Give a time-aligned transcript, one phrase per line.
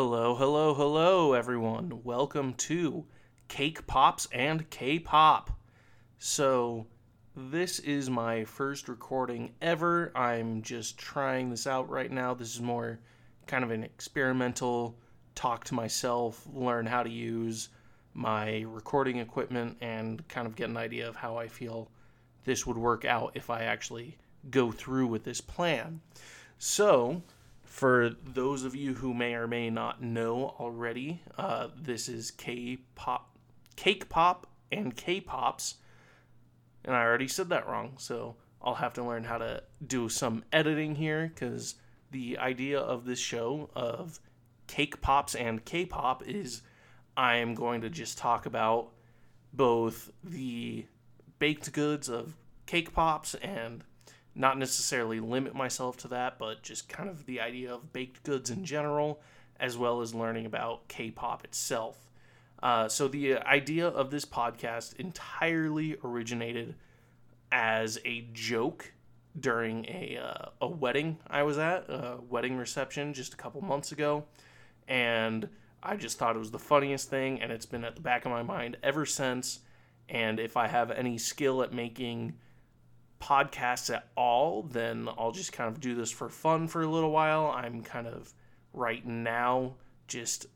[0.00, 2.04] Hello, hello, hello, everyone.
[2.04, 3.04] Welcome to
[3.48, 5.50] Cake Pops and K pop.
[6.18, 6.86] So,
[7.34, 10.12] this is my first recording ever.
[10.16, 12.32] I'm just trying this out right now.
[12.32, 13.00] This is more
[13.48, 14.96] kind of an experimental
[15.34, 17.68] talk to myself, learn how to use
[18.14, 21.90] my recording equipment, and kind of get an idea of how I feel
[22.44, 24.16] this would work out if I actually
[24.48, 26.00] go through with this plan.
[26.58, 27.20] So,
[27.68, 32.78] for those of you who may or may not know already, uh, this is K
[32.94, 33.36] pop,
[33.76, 35.76] Cake Pop, and K pops.
[36.84, 40.44] And I already said that wrong, so I'll have to learn how to do some
[40.52, 41.74] editing here because
[42.10, 44.18] the idea of this show of
[44.66, 46.62] Cake Pops and K pop is
[47.16, 48.90] I am going to just talk about
[49.52, 50.86] both the
[51.38, 53.82] baked goods of cake pops and
[54.38, 58.50] not necessarily limit myself to that, but just kind of the idea of baked goods
[58.50, 59.20] in general,
[59.58, 62.08] as well as learning about K pop itself.
[62.62, 66.76] Uh, so, the idea of this podcast entirely originated
[67.50, 68.92] as a joke
[69.38, 73.92] during a, uh, a wedding I was at, a wedding reception just a couple months
[73.92, 74.24] ago.
[74.86, 75.48] And
[75.82, 78.30] I just thought it was the funniest thing, and it's been at the back of
[78.30, 79.60] my mind ever since.
[80.08, 82.34] And if I have any skill at making
[83.20, 87.10] podcasts at all, then I'll just kind of do this for fun for a little
[87.10, 87.46] while.
[87.46, 88.32] I'm kind of
[88.72, 89.74] right now
[90.06, 90.46] just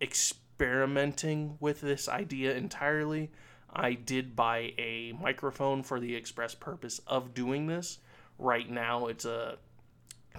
[0.00, 3.30] experimenting with this idea entirely.
[3.72, 7.98] I did buy a microphone for the express purpose of doing this.
[8.38, 9.58] Right now it's a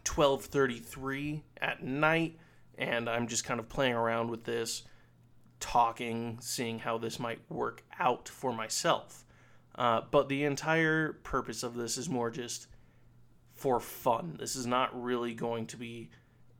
[0.03, 2.37] 12:33 at night
[2.77, 4.83] and I'm just kind of playing around with this,
[5.59, 9.25] talking, seeing how this might work out for myself.
[9.75, 12.67] Uh, but the entire purpose of this is more just
[13.53, 14.37] for fun.
[14.39, 16.09] This is not really going to be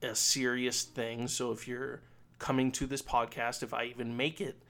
[0.01, 1.27] a serious thing.
[1.27, 2.01] So if you're
[2.39, 4.61] coming to this podcast, if I even make it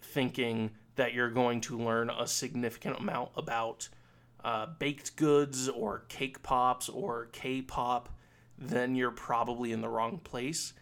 [0.00, 3.88] thinking that you're going to learn a significant amount about
[4.44, 8.08] uh, baked goods or cake pops or K pop,
[8.56, 10.72] then you're probably in the wrong place.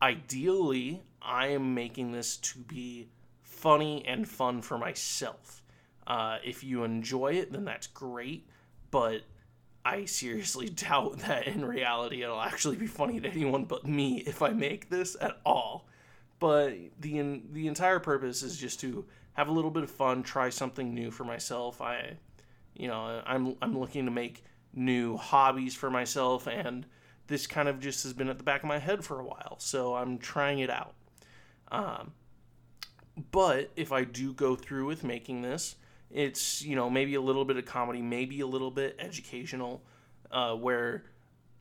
[0.00, 3.08] Ideally, I am making this to be
[3.42, 5.62] funny and fun for myself.
[6.08, 8.48] Uh, if you enjoy it, then that's great.
[8.90, 9.22] But
[9.84, 14.42] I seriously doubt that in reality it'll actually be funny to anyone but me if
[14.42, 15.86] I make this at all.
[16.40, 19.04] But the the entire purpose is just to
[19.34, 21.80] have a little bit of fun, try something new for myself.
[21.82, 22.16] I,
[22.74, 26.86] you know, I'm I'm looking to make new hobbies for myself, and
[27.26, 29.56] this kind of just has been at the back of my head for a while.
[29.58, 30.94] So I'm trying it out.
[31.70, 32.12] Um,
[33.30, 35.76] but if I do go through with making this,
[36.10, 39.82] it's you know maybe a little bit of comedy, maybe a little bit educational,
[40.30, 41.04] uh, where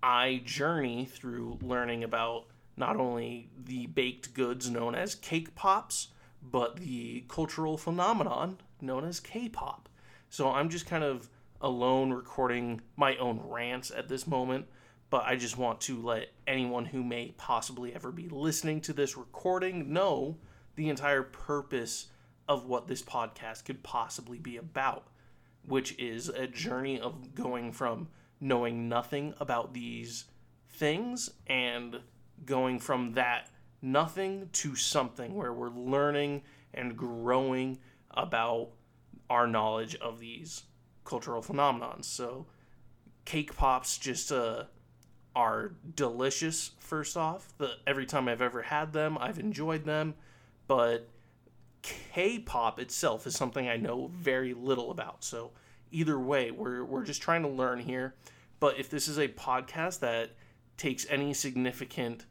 [0.01, 6.09] I journey through learning about not only the baked goods known as cake pops,
[6.41, 9.89] but the cultural phenomenon known as K-pop.
[10.29, 11.29] So I'm just kind of
[11.61, 14.67] alone recording my own rants at this moment,
[15.09, 19.17] but I just want to let anyone who may possibly ever be listening to this
[19.17, 20.37] recording know
[20.75, 22.07] the entire purpose
[22.47, 25.07] of what this podcast could possibly be about,
[25.65, 28.07] which is a journey of going from
[28.39, 30.25] knowing nothing about these
[30.69, 31.99] things and
[32.45, 33.49] going from that
[33.81, 36.41] nothing to something where we're learning
[36.73, 37.77] and growing
[38.11, 38.69] about
[39.29, 40.63] our knowledge of these
[41.03, 42.05] cultural phenomenons.
[42.05, 42.47] So,
[43.25, 44.63] cake pops just uh,
[45.35, 46.71] are delicious.
[46.79, 50.15] First off, the every time I've ever had them, I've enjoyed them,
[50.67, 51.09] but
[51.81, 55.23] K-pop itself is something I know very little about.
[55.23, 55.51] So
[55.91, 58.15] either way, we're we're just trying to learn here.
[58.59, 60.31] But if this is a podcast that
[60.77, 62.25] takes any significant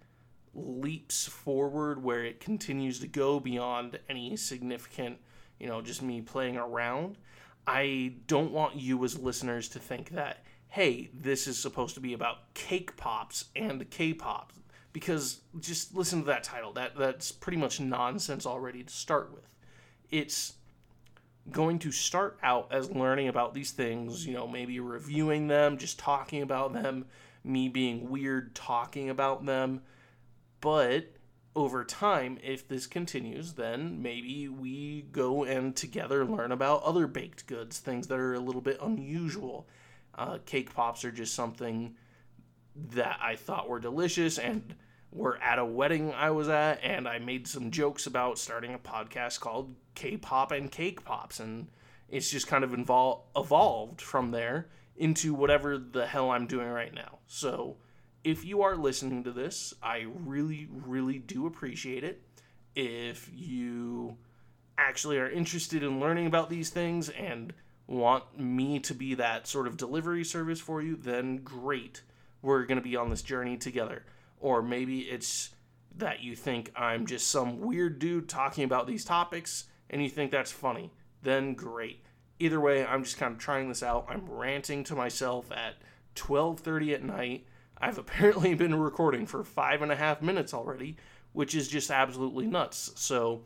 [0.54, 5.18] leaps forward where it continues to go beyond any significant,
[5.58, 7.18] you know, just me playing around,
[7.66, 12.12] I don't want you as listeners to think that, hey, this is supposed to be
[12.12, 14.52] about cake pops and K pop.
[14.96, 16.72] Because just listen to that title.
[16.72, 19.46] That that's pretty much nonsense already to start with.
[20.10, 20.54] It's
[21.50, 25.98] going to start out as learning about these things, you know, maybe reviewing them, just
[25.98, 27.04] talking about them,
[27.44, 29.82] me being weird talking about them.
[30.62, 31.12] But
[31.54, 37.46] over time, if this continues, then maybe we go and together learn about other baked
[37.46, 39.68] goods, things that are a little bit unusual.
[40.14, 41.96] Uh, cake pops are just something
[42.74, 44.74] that I thought were delicious and
[45.12, 48.78] were at a wedding I was at, and I made some jokes about starting a
[48.78, 51.68] podcast called K pop and Cake Pops, and
[52.08, 56.94] it's just kind of invol- evolved from there into whatever the hell I'm doing right
[56.94, 57.18] now.
[57.26, 57.76] So
[58.24, 62.22] if you are listening to this, I really, really do appreciate it.
[62.74, 64.16] If you
[64.78, 67.52] actually are interested in learning about these things and
[67.86, 72.02] want me to be that sort of delivery service for you, then great.
[72.42, 74.04] We're going to be on this journey together.
[74.40, 75.50] Or maybe it's
[75.96, 80.30] that you think I'm just some weird dude talking about these topics and you think
[80.30, 80.92] that's funny.
[81.22, 82.02] Then great.
[82.38, 84.06] Either way, I'm just kind of trying this out.
[84.08, 85.76] I'm ranting to myself at
[86.14, 87.46] 12:30 at night.
[87.78, 90.96] I've apparently been recording for five and a half minutes already,
[91.32, 92.92] which is just absolutely nuts.
[92.96, 93.42] So,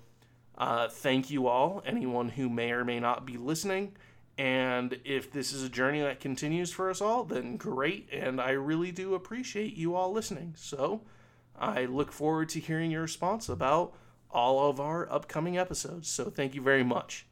[0.59, 3.97] uh, thank you all, anyone who may or may not be listening.
[4.41, 8.09] And if this is a journey that continues for us all, then great.
[8.11, 10.55] And I really do appreciate you all listening.
[10.57, 11.03] So,
[11.59, 13.93] I look forward to hearing your response about
[14.31, 16.09] all of our upcoming episodes.
[16.09, 17.27] So, thank you very much.